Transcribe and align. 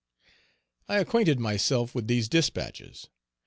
I 0.89 0.97
acquainted 0.97 1.39
myself 1.39 1.93
with 1.93 2.07
these 2.07 2.27
dispatches. 2.27 3.07